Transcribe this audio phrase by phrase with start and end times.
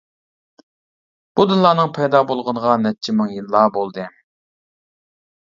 [1.39, 4.07] بۇ دىنلارنىڭ پەيدا بولغىنىغا نەچچە مىڭ يىللار بولدى.